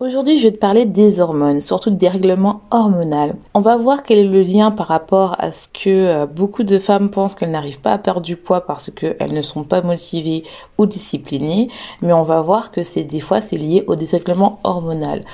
[0.00, 3.32] Aujourd'hui, je vais te parler des hormones, surtout des règlements hormonaux.
[3.52, 6.78] On va voir quel est le lien par rapport à ce que euh, beaucoup de
[6.78, 10.44] femmes pensent qu'elles n'arrivent pas à perdre du poids parce qu'elles ne sont pas motivées
[10.78, 11.68] ou disciplinées,
[12.00, 15.24] mais on va voir que c'est des fois c'est lié au désrèglement hormonal.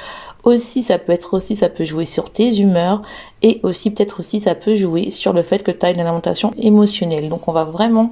[0.45, 3.03] Aussi, ça peut être aussi, ça peut jouer sur tes humeurs
[3.42, 6.53] et aussi peut-être aussi ça peut jouer sur le fait que tu as une alimentation
[6.57, 7.29] émotionnelle.
[7.29, 8.09] Donc on va vraiment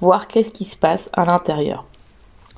[0.00, 1.89] voir qu'est-ce qui se passe à l'intérieur.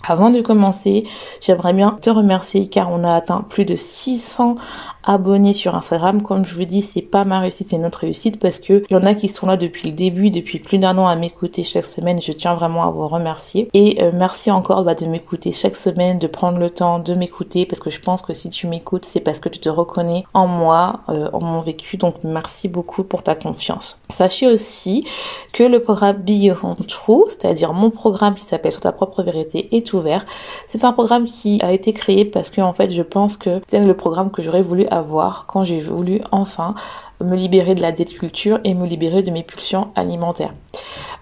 [0.04, 1.04] Avant de commencer,
[1.40, 4.56] j'aimerais bien te remercier car on a atteint plus de 600
[5.04, 6.22] abonnés sur Instagram.
[6.22, 8.96] Comme je vous dis, c'est pas ma réussite, c'est notre réussite parce que il y
[8.96, 11.84] en a qui sont là depuis le début, depuis plus d'un an à m'écouter chaque
[11.84, 12.20] semaine.
[12.20, 16.18] Je tiens vraiment à vous remercier et euh, merci encore bah, de m'écouter chaque semaine,
[16.18, 19.20] de prendre le temps de m'écouter parce que je pense que si tu m'écoutes, c'est
[19.20, 21.96] parce que tu te reconnais en moi, euh, en mon vécu.
[21.96, 23.98] Donc merci beaucoup pour ta confiance.
[24.08, 25.06] Sachez aussi
[25.52, 26.52] que le programme Be
[26.88, 29.68] True, c'est-à-dire mon programme qui s'appelle Sur ta propre vérité,
[30.68, 33.80] C'est un programme qui a été créé parce que en fait je pense que c'est
[33.80, 36.74] le programme que j'aurais voulu avoir quand j'ai voulu enfin
[37.20, 40.52] me libérer de la dette culture et me libérer de mes pulsions alimentaires.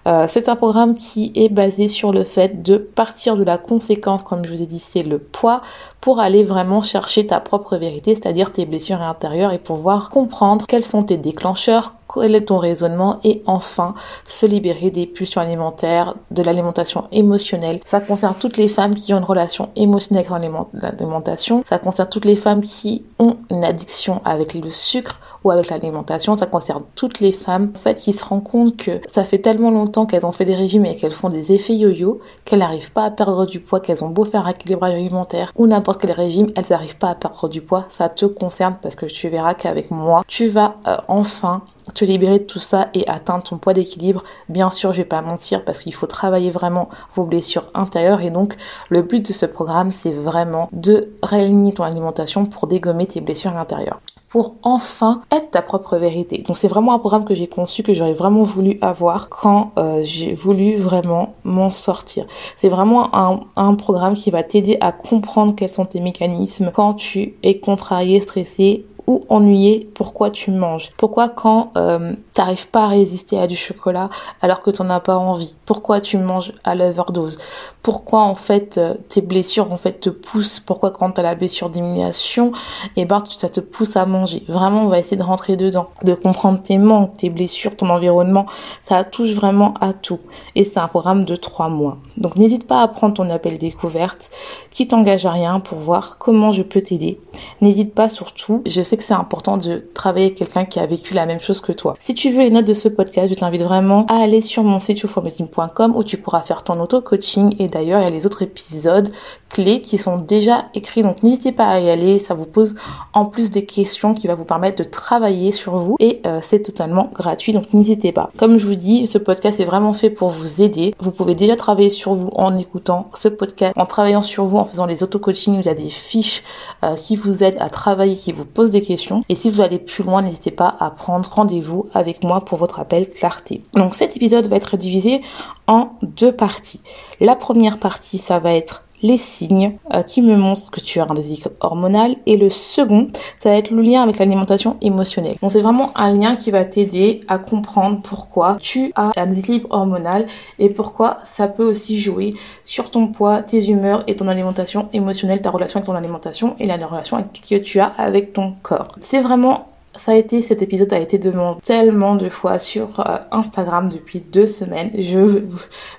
[0.07, 4.23] Euh, c'est un programme qui est basé sur le fait de partir de la conséquence,
[4.23, 5.61] comme je vous ai dit, c'est le poids,
[5.99, 10.83] pour aller vraiment chercher ta propre vérité, c'est-à-dire tes blessures intérieures et pouvoir comprendre quels
[10.83, 13.95] sont tes déclencheurs, quel est ton raisonnement et enfin
[14.27, 17.79] se libérer des pulsions alimentaires, de l'alimentation émotionnelle.
[17.85, 22.25] Ça concerne toutes les femmes qui ont une relation émotionnelle avec l'alimentation, ça concerne toutes
[22.25, 27.19] les femmes qui ont une addiction avec le sucre ou avec l'alimentation, ça concerne toutes
[27.19, 30.31] les femmes en fait qui se rendent compte que ça fait tellement longtemps qu'elles ont
[30.31, 33.59] fait des régimes et qu'elles font des effets yo-yo qu'elles n'arrivent pas à perdre du
[33.59, 37.09] poids, qu'elles ont beau faire un équilibrage alimentaire ou n'importe quel régime, elles n'arrivent pas
[37.09, 37.85] à perdre du poids.
[37.89, 42.39] Ça te concerne parce que tu verras qu'avec moi, tu vas euh, enfin te libérer
[42.39, 44.23] de tout ça et atteindre ton poids d'équilibre.
[44.49, 48.29] Bien sûr, je vais pas mentir parce qu'il faut travailler vraiment vos blessures intérieures et
[48.29, 48.55] donc
[48.89, 53.57] le but de ce programme, c'est vraiment de réaligner ton alimentation pour dégommer tes blessures
[53.57, 53.99] intérieures
[54.31, 56.41] pour enfin être ta propre vérité.
[56.47, 60.01] Donc c'est vraiment un programme que j'ai conçu, que j'aurais vraiment voulu avoir quand euh,
[60.03, 62.25] j'ai voulu vraiment m'en sortir.
[62.55, 66.93] C'est vraiment un, un programme qui va t'aider à comprendre quels sont tes mécanismes quand
[66.93, 70.91] tu es contrarié, stressé ou ennuyé pourquoi tu manges?
[70.97, 74.09] Pourquoi quand euh, t'arrives pas à résister à du chocolat
[74.41, 75.55] alors que t'en as pas envie?
[75.65, 77.37] Pourquoi tu manges à l'overdose?
[77.81, 80.59] Pourquoi en fait euh, tes blessures en fait te poussent?
[80.59, 82.51] Pourquoi quand t'as la blessure d'élimination,
[82.95, 84.43] et eh ben ça te pousse à manger?
[84.47, 88.45] Vraiment on va essayer de rentrer dedans, de comprendre tes manques, tes blessures, ton environnement.
[88.81, 90.19] Ça touche vraiment à tout.
[90.55, 91.97] Et c'est un programme de trois mois.
[92.17, 94.29] Donc n'hésite pas à prendre ton appel découverte
[94.71, 97.19] qui t'engage à rien pour voir comment je peux t'aider.
[97.61, 101.25] N'hésite pas surtout, je que c'est important de travailler avec quelqu'un qui a vécu la
[101.25, 101.95] même chose que toi.
[101.99, 104.79] Si tu veux les notes de ce podcast, je t'invite vraiment à aller sur mon
[104.79, 108.41] site youformation.com où tu pourras faire ton auto-coaching et d'ailleurs il y a les autres
[108.41, 109.11] épisodes
[109.49, 112.75] clés qui sont déjà écrits donc n'hésitez pas à y aller, ça vous pose
[113.13, 116.61] en plus des questions qui va vous permettre de travailler sur vous et euh, c'est
[116.61, 118.31] totalement gratuit donc n'hésitez pas.
[118.37, 120.93] Comme je vous dis, ce podcast est vraiment fait pour vous aider.
[120.99, 124.65] Vous pouvez déjà travailler sur vous en écoutant ce podcast, en travaillant sur vous, en
[124.65, 126.43] faisant les auto-coaching où il y a des fiches
[126.83, 129.79] euh, qui vous aident à travailler, qui vous posent des questions et si vous allez
[129.79, 133.63] plus loin, n'hésitez pas à prendre rendez-vous avec moi pour votre appel clarté.
[133.73, 135.21] Donc cet épisode va être divisé
[135.67, 136.81] en deux parties.
[137.19, 141.07] La première partie, ça va être les signes euh, qui me montrent que tu as
[141.09, 142.15] un déséquilibre hormonal.
[142.25, 143.07] Et le second
[143.39, 145.35] ça va être le lien avec l'alimentation émotionnelle.
[145.41, 149.67] Donc c'est vraiment un lien qui va t'aider à comprendre pourquoi tu as un déséquilibre
[149.71, 150.25] hormonal
[150.59, 155.41] et pourquoi ça peut aussi jouer sur ton poids tes humeurs et ton alimentation émotionnelle
[155.41, 158.87] ta relation avec ton alimentation et la relation que tu as avec ton corps.
[158.99, 163.17] C'est vraiment Ça a été, cet épisode a été demandé tellement de fois sur euh,
[163.31, 164.89] Instagram depuis deux semaines.
[164.97, 165.41] Je,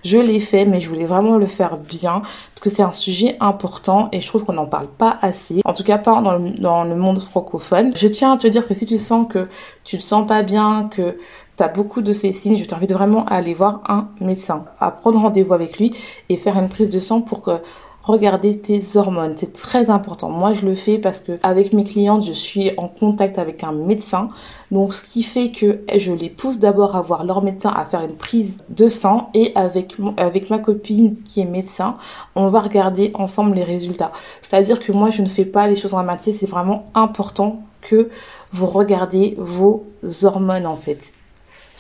[0.02, 3.36] je l'ai fait, mais je voulais vraiment le faire bien parce que c'est un sujet
[3.40, 5.60] important et je trouve qu'on n'en parle pas assez.
[5.66, 7.92] En tout cas, pas dans le, monde francophone.
[7.94, 9.46] Je tiens à te dire que si tu sens que
[9.84, 11.18] tu te sens pas bien, que
[11.58, 14.90] tu as beaucoup de ces signes, je t'invite vraiment à aller voir un médecin, à
[14.90, 15.94] prendre rendez-vous avec lui
[16.30, 17.58] et faire une prise de sang pour que
[18.02, 19.34] regarder tes hormones.
[19.37, 20.28] C'est très important.
[20.31, 23.72] Moi, je le fais parce que avec mes clientes, je suis en contact avec un
[23.72, 24.28] médecin.
[24.70, 28.02] Donc, ce qui fait que je les pousse d'abord à voir leur médecin à faire
[28.02, 31.94] une prise de sang et avec, avec ma copine qui est médecin,
[32.34, 34.12] on va regarder ensemble les résultats.
[34.40, 36.34] C'est-à-dire que moi, je ne fais pas les choses en matière.
[36.34, 38.10] C'est vraiment important que
[38.52, 39.87] vous regardez vos
[40.22, 41.12] hormones en fait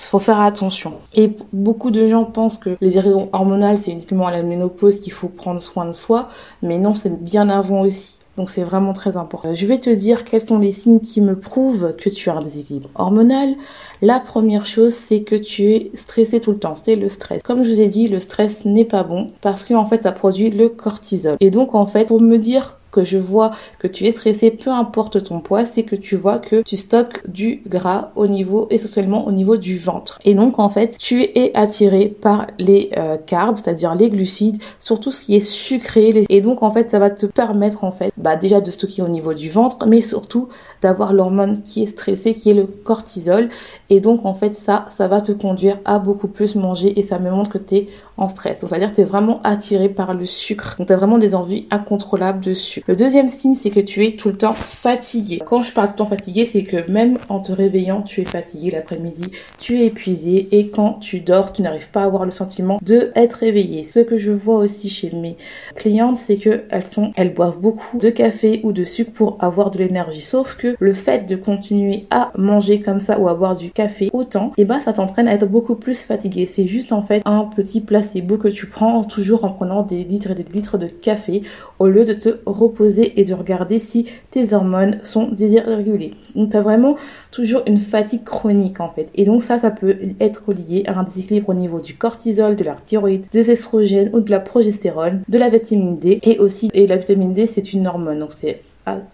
[0.04, 0.94] faut faire attention.
[1.14, 5.12] Et beaucoup de gens pensent que les irritants hormonales, c'est uniquement à la ménopause qu'il
[5.12, 6.28] faut prendre soin de soi,
[6.62, 8.18] mais non, c'est bien avant aussi.
[8.36, 9.54] Donc c'est vraiment très important.
[9.54, 12.40] Je vais te dire quels sont les signes qui me prouvent que tu as un
[12.40, 13.54] déséquilibre hormonal.
[14.00, 16.74] La première chose, c'est que tu es stressé tout le temps.
[16.82, 17.42] C'est le stress.
[17.42, 20.48] Comme je vous ai dit, le stress n'est pas bon parce qu'en fait, ça produit
[20.50, 21.36] le cortisol.
[21.40, 23.50] Et donc en fait, pour me dire que je vois
[23.80, 27.28] que tu es stressé, peu importe ton poids, c'est que tu vois que tu stockes
[27.28, 30.20] du gras au niveau, essentiellement au niveau du ventre.
[30.24, 35.10] Et donc, en fait, tu es attiré par les euh, carbs, c'est-à-dire les glucides, surtout
[35.10, 36.24] ce qui est sucré.
[36.28, 39.08] Et donc, en fait, ça va te permettre, en fait, bah, déjà de stocker au
[39.08, 40.48] niveau du ventre, mais surtout
[40.82, 43.48] d'avoir l'hormone qui est stressée, qui est le cortisol.
[43.88, 47.18] Et donc, en fait, ça, ça va te conduire à beaucoup plus manger et ça
[47.18, 48.60] me montre que tu es en stress.
[48.60, 50.76] Donc, c'est-à-dire que tu es vraiment attiré par le sucre.
[50.78, 52.84] Donc, tu as vraiment des envies incontrôlables de sucre.
[52.88, 55.40] Le deuxième signe, c'est que tu es tout le temps fatigué.
[55.44, 58.70] Quand je parle de temps fatigué, c'est que même en te réveillant, tu es fatigué
[58.70, 62.78] l'après-midi, tu es épuisé et quand tu dors, tu n'arrives pas à avoir le sentiment
[62.82, 63.84] de être réveillé.
[63.84, 65.36] Ce que je vois aussi chez mes
[65.74, 69.70] clientes, c'est que elles sont, elles boivent beaucoup de café ou de sucre pour avoir
[69.70, 70.20] de l'énergie.
[70.20, 74.10] Sauf que le fait de continuer à manger comme ça ou à boire du café
[74.12, 76.46] autant, et eh ben ça t'entraîne à être beaucoup plus fatigué.
[76.46, 80.30] C'est juste en fait un petit placebo que tu prends toujours en prenant des litres
[80.32, 81.42] et des litres de café
[81.78, 86.12] au lieu de te reposer poser et de regarder si tes hormones sont désirégulées.
[86.34, 86.96] Donc tu as vraiment
[87.30, 89.08] toujours une fatigue chronique en fait.
[89.14, 92.64] Et donc ça, ça peut être lié à un déséquilibre au niveau du cortisol, de
[92.64, 96.86] la thyroïde, des estrogènes ou de la progestérone, de la vitamine D et aussi, et
[96.86, 98.60] la vitamine D c'est une hormone, donc c'est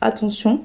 [0.01, 0.61] attention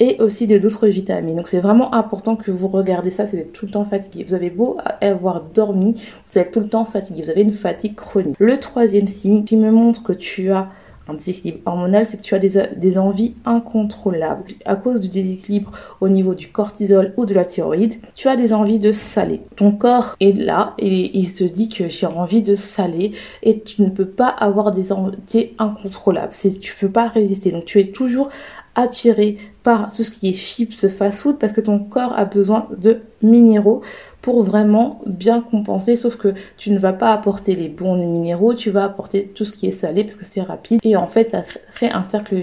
[0.00, 1.36] et aussi de d'autres vitamines.
[1.36, 4.24] Donc c'est vraiment important que vous regardez ça, c'est tout le temps fatigué.
[4.24, 5.94] Vous avez beau avoir dormi,
[6.26, 8.36] vous êtes tout le temps fatigué, vous avez une fatigue chronique.
[8.38, 10.68] Le troisième signe qui me montre que tu as
[11.08, 14.44] un déséquilibre hormonal, c'est que tu as des, envies incontrôlables.
[14.64, 18.52] À cause du déséquilibre au niveau du cortisol ou de la thyroïde, tu as des
[18.52, 19.40] envies de saler.
[19.56, 23.12] Ton corps est là et il se dit que j'ai envie de saler
[23.42, 26.32] et tu ne peux pas avoir des envies incontrôlables.
[26.60, 27.50] Tu peux pas résister.
[27.50, 28.28] Donc tu es toujours
[28.74, 33.00] attiré par tout ce qui est chips, fast-food parce que ton corps a besoin de
[33.22, 33.82] minéraux
[34.28, 38.68] pour vraiment bien compenser, sauf que tu ne vas pas apporter les bons minéraux, tu
[38.68, 41.42] vas apporter tout ce qui est salé parce que c'est rapide et en fait ça
[41.72, 42.36] crée un cercle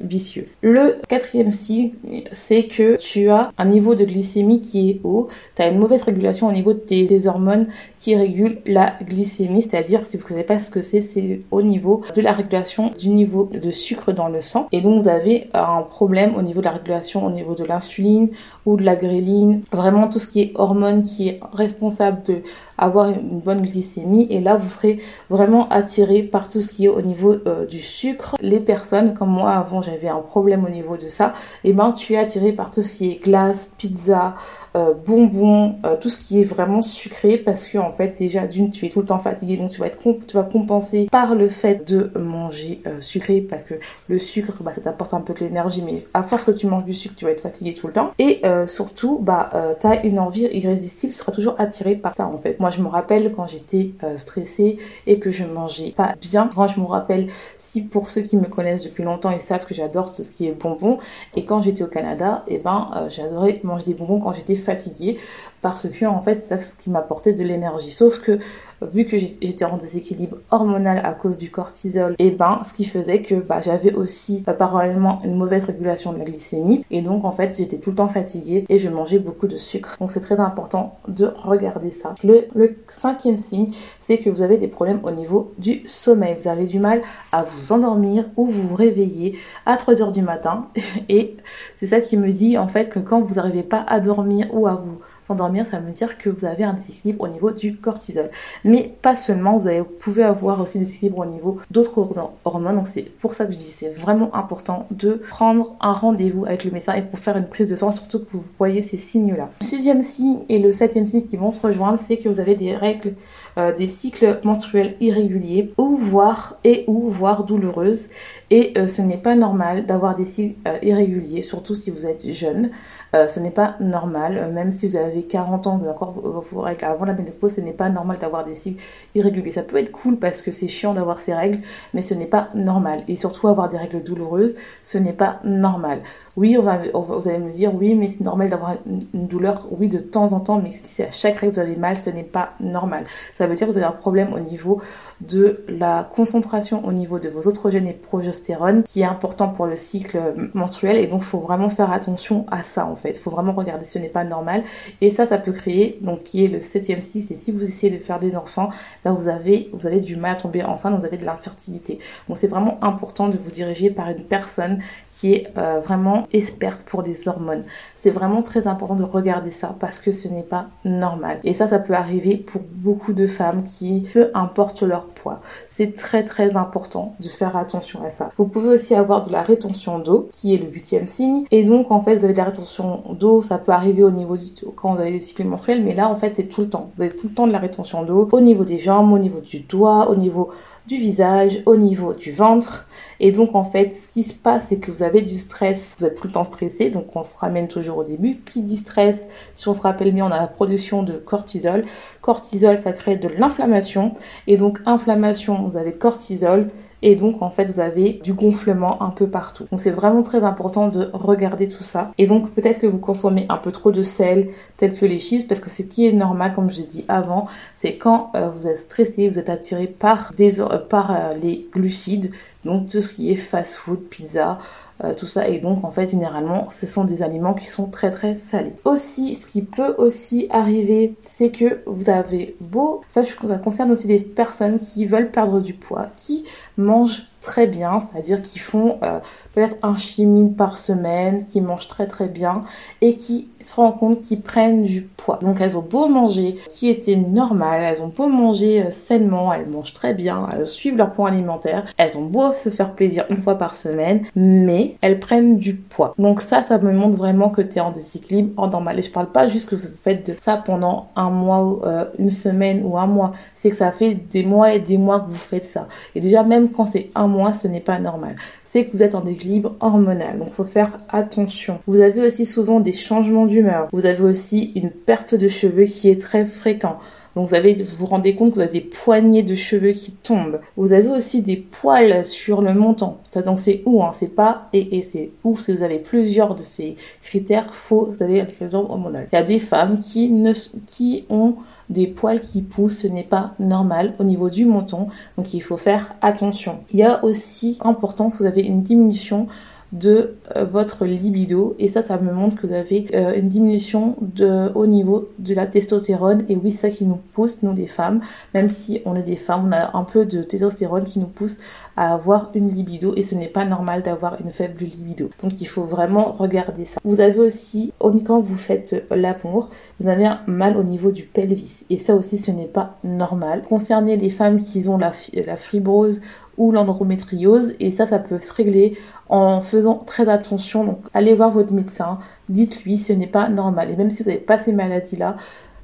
[0.00, 0.48] vicieux.
[0.62, 1.92] Le quatrième signe,
[2.32, 6.04] c'est que tu as un niveau de glycémie qui est haut, tu as une mauvaise
[6.04, 7.66] régulation au niveau de tes, hormones
[8.00, 11.60] qui régulent la glycémie, c'est-à-dire si vous ne savez pas ce que c'est, c'est au
[11.60, 14.68] niveau de la régulation du niveau de sucre dans le sang.
[14.72, 18.30] Et donc vous avez un problème au niveau de la régulation, au niveau de l'insuline
[18.64, 22.42] ou de la gréline, vraiment tout ce qui est hormones qui responsable de
[22.78, 26.88] avoir une bonne glycémie et là vous serez vraiment attiré par tout ce qui est
[26.88, 28.36] au niveau euh, du sucre.
[28.40, 31.92] Les personnes comme moi avant j'avais un problème au niveau de ça, et eh ben
[31.92, 34.34] tu es attiré par tout ce qui est glace, pizza,
[34.76, 38.70] euh, bonbons, euh, tout ce qui est vraiment sucré parce que en fait déjà d'une
[38.70, 41.48] tu es tout le temps fatigué donc tu vas être tu vas compenser par le
[41.48, 43.74] fait de manger euh, sucré parce que
[44.08, 46.84] le sucre bah ça t'apporte un peu de l'énergie mais à force que tu manges
[46.84, 50.18] du sucre tu vas être fatigué tout le temps et surtout bah tu as une
[50.18, 52.60] envie irrésistible tu seras toujours attiré par ça en fait.
[52.60, 56.50] Moi je me rappelle quand j'étais stressée et que je mangeais pas bien.
[56.54, 57.28] Quand je me rappelle
[57.58, 60.46] si pour ceux qui me connaissent depuis longtemps ils savent que j'adore tout ce qui
[60.46, 60.98] est bonbons
[61.34, 65.18] et quand j'étais au Canada et eh ben j'adorais manger des bonbons quand j'étais fatiguée
[65.62, 67.92] parce que en fait c'est ce qui m'apportait de l'énergie.
[67.92, 68.38] Sauf que
[68.82, 72.84] vu que j'étais en déséquilibre hormonal à cause du cortisol, et eh ben ce qui
[72.84, 77.24] faisait que bah, j'avais aussi euh, parallèlement une mauvaise régulation de la glycémie et donc
[77.24, 79.96] en fait j'étais tout le temps fatiguée et je mangeais beaucoup de sucre.
[80.00, 82.14] Donc c'est très important de regarder ça.
[82.24, 82.48] Le,
[82.88, 86.36] cinquième signe, c'est que vous avez des problèmes au niveau du sommeil.
[86.40, 87.02] Vous avez du mal
[87.32, 90.68] à vous endormir ou vous vous réveiller à 3 heures du matin
[91.08, 91.36] et
[91.74, 94.66] c'est ça qui me dit en fait que quand vous n'arrivez pas à dormir ou
[94.66, 98.30] à vous s'endormir, ça veut dire que vous avez un déséquilibre au niveau du cortisol.
[98.64, 102.08] Mais pas seulement, vous, pouvez avoir aussi des déséquilibres au niveau d'autres
[102.44, 102.76] hormones.
[102.76, 106.64] Donc c'est pour ça que je dis c'est vraiment important de prendre un rendez-vous avec
[106.64, 109.50] le médecin et pour faire une prise de sang, surtout que vous voyez ces signes-là.
[109.60, 112.54] Le sixième signe et le septième signe qui vont se rejoindre, c'est que vous avez
[112.54, 113.14] des règles
[113.58, 118.08] euh, des cycles menstruels irréguliers ou voire et ou voire douloureuses.
[118.50, 122.30] Et euh, ce n'est pas normal d'avoir des cycles euh, irréguliers surtout si vous êtes
[122.32, 122.70] jeune.
[123.14, 126.84] Ce n'est pas normal même si vous avez 40 ans vous avez encore vos règles
[126.84, 128.82] avant la ménopause ce n'est pas normal d'avoir des cycles
[129.14, 129.52] irréguliers.
[129.52, 131.60] Ça peut être cool parce que c'est chiant d'avoir ces règles
[131.94, 133.04] mais ce n'est pas normal.
[133.08, 136.00] Et surtout avoir des règles douloureuses ce n'est pas normal.
[136.36, 139.98] Oui, on vous allez me dire, oui, mais c'est normal d'avoir une, douleur, oui, de
[139.98, 143.04] temps en temps, mais si à chaque règle vous avez mal, ce n'est pas normal.
[143.48, 144.80] Veut dire que vous avez un problème au niveau
[145.20, 149.76] de la concentration au niveau de vos oestrogènes et progestérone, qui est important pour le
[149.76, 150.18] cycle
[150.52, 153.18] menstruel, et donc faut vraiment faire attention à ça, en fait.
[153.18, 154.62] Faut vraiment regarder, ce n'est pas normal.
[155.00, 157.96] Et ça, ça peut créer, donc, qui est le septième cycle, et si vous essayez
[157.96, 158.70] de faire des enfants,
[159.04, 161.98] là, vous avez, vous avez du mal à tomber enceinte, vous avez de l'infertilité.
[162.28, 164.80] Donc, c'est vraiment important de vous diriger par une personne
[165.18, 167.64] qui est euh, vraiment experte pour les hormones.
[167.96, 171.38] C'est vraiment très important de regarder ça parce que ce n'est pas normal.
[171.42, 175.40] Et ça, ça peut arriver pour beaucoup de femmes qui, peu importe leur poids.
[175.70, 178.30] C'est très très important de faire attention à ça.
[178.36, 181.44] Vous pouvez aussi avoir de la rétention d'eau, qui est le huitième signe.
[181.50, 184.36] Et donc, en fait, vous avez de la rétention d'eau, ça peut arriver au niveau
[184.36, 184.44] du,
[184.76, 186.90] quand vous avez le cycle menstruel, mais là, en fait, c'est tout le temps.
[186.96, 189.40] Vous avez tout le temps de la rétention d'eau au niveau des jambes, au niveau
[189.40, 190.50] du doigt, au niveau
[190.86, 192.88] du visage, au niveau du ventre.
[193.18, 196.04] Et donc en fait, ce qui se passe, c'est que vous avez du stress, vous
[196.04, 198.40] êtes tout le temps stressé, donc on se ramène toujours au début.
[198.44, 201.84] Qui dit stress, si on se rappelle bien, on a la production de cortisol.
[202.20, 204.14] Cortisol, ça crée de l'inflammation.
[204.46, 206.70] Et donc inflammation, vous avez cortisol.
[207.02, 209.66] Et donc, en fait, vous avez du gonflement un peu partout.
[209.70, 212.12] Donc, c'est vraiment très important de regarder tout ça.
[212.18, 215.46] Et donc, peut-être que vous consommez un peu trop de sel, tel que les chips,
[215.46, 218.66] parce que ce qui est normal, comme je l'ai dit avant, c'est quand euh, vous
[218.66, 222.30] êtes stressé, vous êtes attiré par, des, euh, par euh, les glucides,
[222.64, 224.58] donc tout ce qui est fast-food, pizza,
[225.04, 225.46] euh, tout ça.
[225.48, 228.72] Et donc, en fait, généralement, ce sont des aliments qui sont très très salés.
[228.86, 234.08] Aussi, ce qui peut aussi arriver, c'est que vous avez beau, ça, ça concerne aussi
[234.08, 236.44] les personnes qui veulent perdre du poids, qui
[236.76, 239.20] mangent très bien, c'est-à-dire qui font euh,
[239.54, 242.64] peut-être un chimie par semaine, qui mangent très très bien
[243.00, 245.38] et qui se rendent compte qu'ils prennent du poids.
[245.40, 249.68] Donc elles ont beau manger qui était normal, elles ont beau manger euh, sainement, elles
[249.68, 253.40] mangent très bien, elles suivent leur point alimentaire, elles ont beau se faire plaisir une
[253.40, 256.14] fois par semaine, mais elles prennent du poids.
[256.18, 258.98] Donc ça, ça me montre vraiment que tu es en déséquilibre, en normal.
[258.98, 262.82] Et je parle pas juste que vous faites ça pendant un mois, euh, une semaine
[262.84, 263.32] ou un mois.
[263.56, 265.88] C'est que ça fait des mois et des mois que vous faites ça.
[266.14, 268.36] Et déjà, même quand c'est un mois, ce n'est pas normal
[268.76, 270.38] c'est que vous êtes en déséquilibre hormonal.
[270.38, 271.78] Donc, faut faire attention.
[271.86, 273.88] Vous avez aussi souvent des changements d'humeur.
[273.90, 276.98] Vous avez aussi une perte de cheveux qui est très fréquent.
[277.36, 280.12] Donc vous avez, vous vous rendez compte que vous avez des poignées de cheveux qui
[280.12, 280.58] tombent.
[280.76, 283.16] Vous avez aussi des poils sur le menton.
[283.30, 286.54] Ça donc c'est où hein, C'est pas et et c'est où si vous avez plusieurs
[286.54, 289.28] de ces critères faux, vous avez un déséquilibre hormonal.
[289.30, 290.54] Il y a des femmes qui ne
[290.86, 291.56] qui ont
[291.90, 295.76] des poils qui poussent, ce n'est pas normal au niveau du menton, donc il faut
[295.76, 296.80] faire attention.
[296.92, 299.46] Il y a aussi important que vous avez une diminution
[299.92, 301.74] de euh, votre libido.
[301.78, 305.54] Et ça ça me montre que vous avez euh, une diminution de au niveau de
[305.54, 306.44] la testostérone.
[306.48, 308.20] Et oui ça qui nous pousse nous les femmes.
[308.54, 311.58] Même si on est des femmes on a un peu de testostérone qui nous pousse
[311.96, 313.14] à avoir une libido.
[313.16, 315.30] Et ce n'est pas normal d'avoir une faible libido.
[315.42, 317.00] Donc il faut vraiment regarder ça.
[317.04, 321.84] Vous avez aussi quand vous faites l'amour vous avez un mal au niveau du pelvis.
[321.90, 323.62] Et ça aussi ce n'est pas normal.
[323.68, 325.12] Concernant les femmes qui ont la
[325.56, 326.20] fibrose
[326.58, 328.98] ou l'endométriose et ça ça peut se régler
[329.28, 330.84] en faisant très attention.
[330.84, 333.90] Donc, allez voir votre médecin, dites-lui ce n'est pas normal.
[333.90, 335.36] Et même si vous n'avez pas ces maladies-là,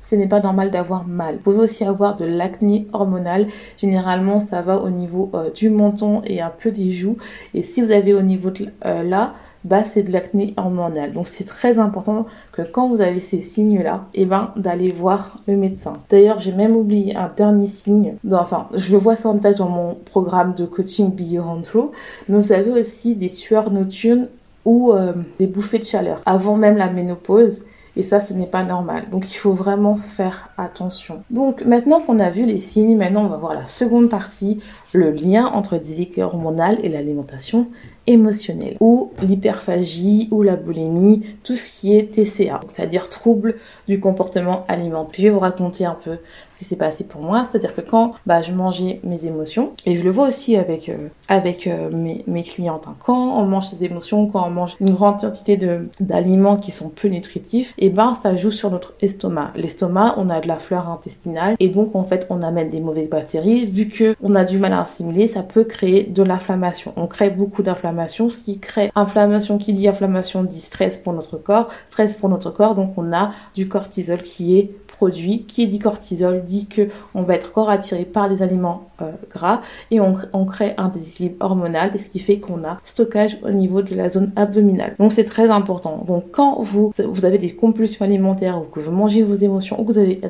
[0.03, 1.37] ce n'est pas normal d'avoir mal.
[1.37, 3.47] Vous pouvez aussi avoir de l'acné hormonal.
[3.79, 7.17] Généralement, ça va au niveau euh, du menton et un peu des joues.
[7.55, 9.35] Et si vous avez au niveau de, euh, là,
[9.65, 11.13] bah c'est de l'acné hormonal.
[11.13, 15.57] Donc c'est très important que quand vous avez ces signes-là, eh ben d'aller voir le
[15.57, 15.95] médecin.
[16.11, 18.17] D'ailleurs, j'ai même oublié un dernier signe.
[18.33, 21.91] enfin, je le vois sans détail dans mon programme de coaching Beyond True.
[22.29, 24.29] Mais vous avez aussi des sueurs nocturnes
[24.65, 27.65] ou euh, des bouffées de chaleur avant même la ménopause.
[27.95, 29.05] Et ça, ce n'est pas normal.
[29.11, 31.23] Donc, il faut vraiment faire attention.
[31.29, 35.11] Donc, maintenant qu'on a vu les signes, maintenant, on va voir la seconde partie, le
[35.11, 37.69] lien entre déséquilibre hormonal et l'alimentation
[38.07, 43.57] émotionnel ou l'hyperphagie ou la boulimie, tout ce qui est TCA, c'est-à-dire trouble
[43.89, 45.15] du comportement alimentaire.
[45.17, 46.19] Je vais vous raconter un peu
[46.55, 49.97] ce qui s'est passé pour moi, c'est-à-dire que quand bah, je mangeais mes émotions, et
[49.97, 52.95] je le vois aussi avec, euh, avec euh, mes, mes clientes, hein.
[53.05, 55.59] quand on mange ses émotions, quand on mange une grande quantité
[56.01, 59.53] d'aliments qui sont peu nutritifs, et eh ben ça joue sur notre estomac.
[59.57, 63.09] L'estomac, on a de la fleur intestinale, et donc en fait on amène des mauvaises
[63.09, 66.93] bactéries, vu que on a du mal à assimiler, ça peut créer de l'inflammation.
[66.97, 71.39] On crée beaucoup d'inflammation, ce qui crée inflammation, qui dit inflammation dit stress pour notre
[71.39, 74.71] corps, stress pour notre corps, donc on a du cortisol qui est
[75.03, 75.43] produit.
[75.49, 76.83] Qui dit cortisol dit que
[77.17, 81.45] on va être corps attiré par les aliments euh, gras et on, crée un déséquilibre
[81.45, 84.95] hormonal, ce qui fait qu'on a stockage au niveau de la zone abdominale.
[85.01, 86.05] Donc c'est très important.
[86.07, 89.85] Donc quand vous, vous avez des compulsions alimentaires ou que vous mangez vos émotions ou
[89.85, 90.21] que vous avez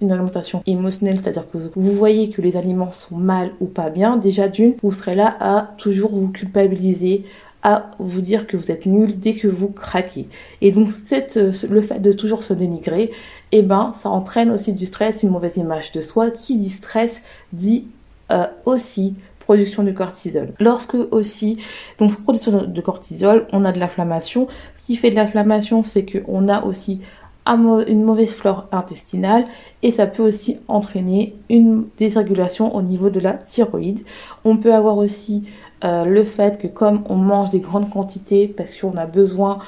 [0.00, 4.16] une alimentation émotionnelle, c'est-à-dire que vous voyez que les aliments sont mal ou pas bien,
[4.16, 7.24] déjà d'une, vous serez là à toujours vous culpabiliser,
[7.66, 10.28] à vous dire que vous êtes nul dès que vous craquez.
[10.60, 13.10] Et donc euh, le fait de toujours se dénigrer,
[13.50, 16.30] eh ben ça entraîne aussi du stress, une mauvaise image de soi.
[16.30, 17.88] Qui dit stress dit
[18.30, 20.52] euh, aussi production de cortisol.
[20.60, 21.58] Lorsque aussi,
[21.98, 24.46] donc production de cortisol, on a de l'inflammation.
[24.76, 27.00] Ce qui fait de l'inflammation, c'est qu'on a aussi
[27.46, 29.44] une mauvaise flore intestinale
[29.82, 34.04] et ça peut aussi entraîner une désrégulation au niveau de la thyroïde.
[34.44, 35.44] On peut avoir aussi
[35.84, 39.58] euh, le fait que comme on mange des grandes quantités parce qu'on a besoin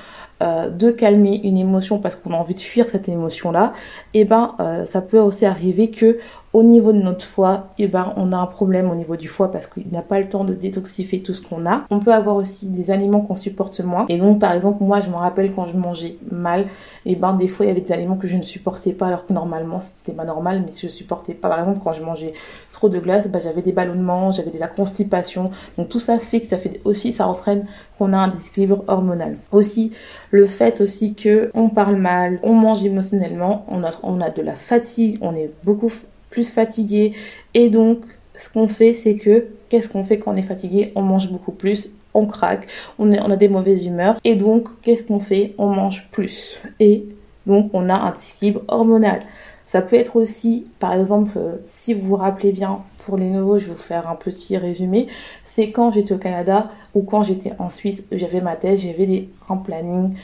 [0.43, 3.75] euh, de calmer une émotion parce qu'on a envie de fuir cette émotion là,
[4.15, 6.19] et eh ben euh, ça peut aussi arriver que
[6.53, 9.51] au niveau de notre foie, eh ben on a un problème au niveau du foie
[9.51, 11.85] parce qu'il n'a pas le temps de détoxifier tout ce qu'on a.
[11.91, 14.07] On peut avoir aussi des aliments qu'on supporte moins.
[14.09, 16.63] Et donc par exemple moi je me rappelle quand je mangeais mal,
[17.05, 19.09] et eh ben des fois il y avait des aliments que je ne supportais pas
[19.09, 21.49] alors que normalement c'était pas normal mais je supportais pas.
[21.49, 22.33] Par exemple quand je mangeais
[22.73, 25.51] trop de glace, ben, j'avais des ballonnements, j'avais de la constipation.
[25.77, 27.67] Donc tout ça fait que ça fait aussi ça entraîne
[27.99, 29.37] qu'on a un déséquilibre hormonal.
[29.53, 29.93] Aussi
[30.31, 34.43] le fait aussi que on parle mal, on mange émotionnellement, on a, on a de
[34.43, 35.93] la fatigue, on est beaucoup
[36.31, 37.15] plus fatigué.
[37.55, 38.01] Et donc
[38.37, 40.93] ce qu'on fait c'est que qu'est-ce qu'on fait quand on est fatigué?
[40.95, 42.67] On mange beaucoup plus, on craque,
[42.99, 44.19] on, est, on a des mauvaises humeurs.
[44.25, 45.55] Et donc qu'est-ce qu'on fait?
[45.59, 46.59] On mange plus.
[46.81, 47.07] Et
[47.47, 49.23] donc on a un déséquilibre hormonal.
[49.71, 53.59] Ça peut être aussi, par exemple, euh, si vous vous rappelez bien, pour les nouveaux,
[53.59, 55.09] je vais vous faire un petit résumé.
[55.45, 59.29] C'est quand j'étais au Canada ou quand j'étais en Suisse, j'avais ma thèse, j'avais des,
[59.51, 60.15] un planning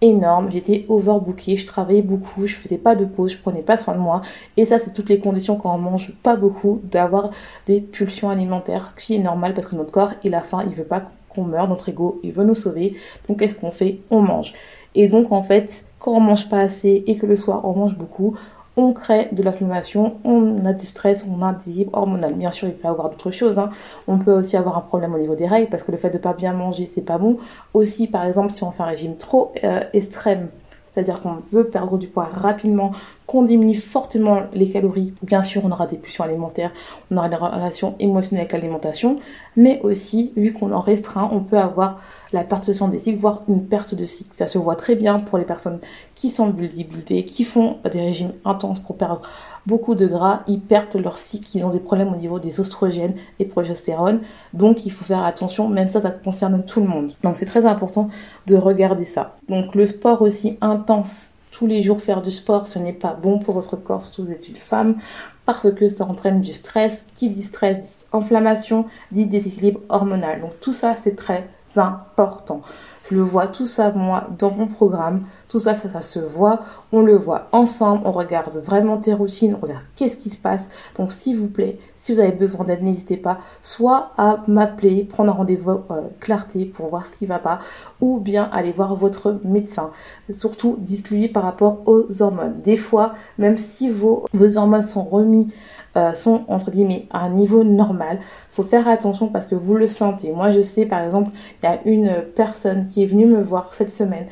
[0.00, 3.94] énorme, j'étais overbookée, je travaillais beaucoup, je faisais pas de pause, je prenais pas soin
[3.94, 4.22] de moi.
[4.56, 7.30] Et ça, c'est toutes les conditions quand on mange pas beaucoup, d'avoir
[7.66, 10.84] des pulsions alimentaires, qui est normal parce que notre corps, il a faim, il veut
[10.84, 12.96] pas qu'on meure, notre ego, il veut nous sauver.
[13.28, 13.98] Donc, qu'est-ce qu'on fait?
[14.10, 14.54] On mange.
[14.94, 17.96] Et donc, en fait, quand on mange pas assez et que le soir, on mange
[17.96, 18.36] beaucoup,
[18.76, 22.34] on crée de l'inflammation, on a du stress, on a un déséquilibre hormonal.
[22.34, 23.58] Bien sûr, il peut y avoir d'autres choses.
[23.58, 23.70] Hein.
[24.06, 26.18] On peut aussi avoir un problème au niveau des règles parce que le fait de
[26.18, 27.38] pas bien manger, c'est pas bon.
[27.74, 30.48] Aussi, par exemple, si on fait un régime trop euh, extrême,
[30.90, 32.92] c'est-à-dire qu'on veut perdre du poids rapidement,
[33.26, 36.72] qu'on diminue fortement les calories, bien sûr, on aura des pulsions alimentaires,
[37.10, 39.16] on aura des relations émotionnelles avec l'alimentation,
[39.56, 42.00] mais aussi, vu qu'on en restreint, on peut avoir
[42.32, 44.30] la perturbation des cycles, voire une perte de cycle.
[44.32, 45.80] Ça se voit très bien pour les personnes
[46.14, 49.22] qui sont bulldés, qui font des régimes intenses pour perdre
[49.66, 53.14] beaucoup de gras, ils perdent leur cycle, ils ont des problèmes au niveau des oestrogènes
[53.38, 54.20] et progestérone.
[54.52, 57.12] Donc il faut faire attention, même ça, ça concerne tout le monde.
[57.22, 58.08] Donc c'est très important
[58.46, 59.36] de regarder ça.
[59.48, 63.38] Donc le sport aussi intense tous les jours faire du sport, ce n'est pas bon
[63.38, 64.96] pour votre corps, surtout vous êtes une femme,
[65.44, 67.06] parce que ça entraîne du stress.
[67.16, 70.40] Qui dit stress, inflammation, dit déséquilibre hormonal.
[70.40, 71.46] Donc tout ça, c'est très
[71.76, 72.62] important.
[73.10, 75.26] Je le vois tout ça, moi, dans mon programme.
[75.50, 76.60] Tout ça, ça, ça se voit.
[76.92, 78.02] On le voit ensemble.
[78.04, 79.56] On regarde vraiment tes routines.
[79.56, 80.62] On regarde qu'est-ce qui se passe.
[80.96, 85.30] Donc, s'il vous plaît, si vous avez besoin d'aide, n'hésitez pas soit à m'appeler, prendre
[85.30, 87.58] un rendez-vous euh, clarté pour voir ce qui va pas,
[88.00, 89.90] ou bien aller voir votre médecin.
[90.30, 92.60] Surtout, dites-lui par rapport aux hormones.
[92.62, 94.24] Des fois, même si vos,
[94.56, 95.48] hormones sont remis
[95.96, 98.20] euh, sont entre guillemets à un niveau normal.
[98.52, 100.32] Faut faire attention parce que vous le sentez.
[100.32, 101.30] Moi, je sais par exemple,
[101.62, 104.26] il y a une personne qui est venue me voir cette semaine.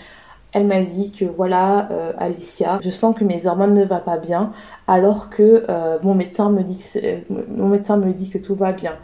[0.53, 4.17] Elle m'a dit que voilà, euh, Alicia, je sens que mes hormones ne vont pas
[4.17, 4.53] bien,
[4.87, 8.73] alors que euh, mon médecin me dit que mon médecin me dit que tout va
[8.73, 8.95] bien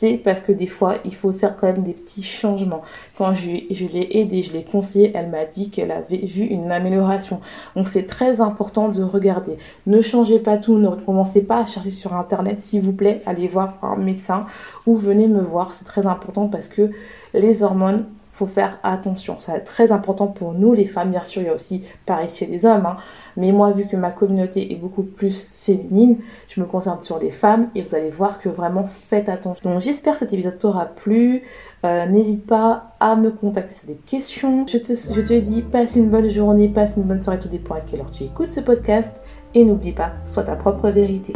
[0.00, 2.80] c'est parce que des fois, il faut faire quand même des petits changements.
[3.18, 6.72] Quand je, je l'ai aidée, je l'ai conseillée, elle m'a dit qu'elle avait vu une
[6.72, 7.42] amélioration.
[7.76, 9.58] Donc c'est très important de regarder.
[9.86, 13.46] Ne changez pas tout, ne recommencez pas à chercher sur Internet, s'il vous plaît, allez
[13.46, 14.46] voir un médecin
[14.86, 15.74] ou venez me voir.
[15.74, 16.90] C'est très important parce que
[17.34, 18.06] les hormones,
[18.40, 19.38] faut faire attention.
[19.38, 21.10] Ça est très important pour nous les femmes.
[21.10, 22.86] Bien sûr, il y a aussi pareil chez les hommes.
[22.86, 22.96] Hein.
[23.36, 26.16] Mais moi, vu que ma communauté est beaucoup plus féminine,
[26.48, 29.70] je me concentre sur les femmes et vous allez voir que vraiment faites attention.
[29.70, 31.42] Donc j'espère que cet épisode t'aura plu.
[31.84, 34.66] Euh, n'hésite pas à me contacter si des questions.
[34.66, 37.74] Je te, je te dis, passe une bonne journée, passe une bonne soirée, tout dépend
[37.74, 39.22] à quelle heure tu écoutes ce podcast.
[39.54, 41.32] Et n'oublie pas, sois ta propre vérité.